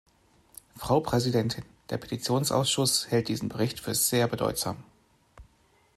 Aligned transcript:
Frau 0.77 0.99
Präsidentin, 0.99 1.63
der 1.91 1.99
Petitionsausschuss 1.99 3.11
hält 3.11 3.27
diesen 3.27 3.49
Bericht 3.49 3.79
für 3.81 3.93
sehr 3.93 4.27
bedeutsam. 4.27 4.77